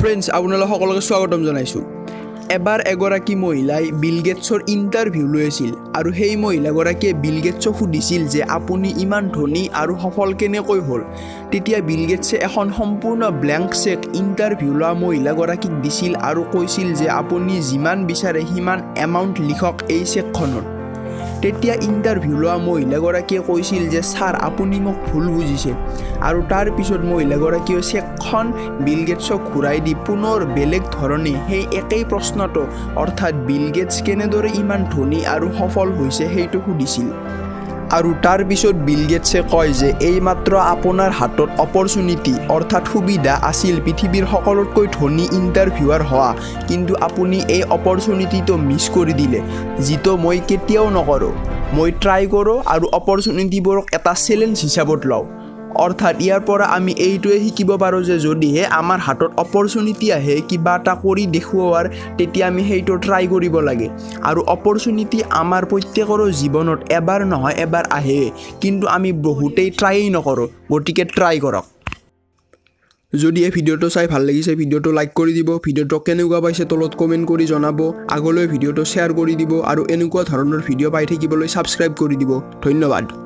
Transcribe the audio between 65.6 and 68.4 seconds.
প্ৰত্যেকৰো জীৱনত এবাৰ নহয় এবাৰ আহে।